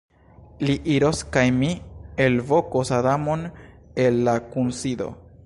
Li 0.69 0.75
iros 0.93 1.19
kaj 1.35 1.43
mi 1.57 1.69
elvokos 2.29 2.93
Adamon 3.01 3.45
el 4.07 4.21
la 4.31 4.37
kunsido. 4.57 5.15